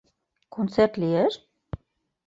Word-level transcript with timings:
Концерт 0.55 0.93
лиеш? 1.01 1.33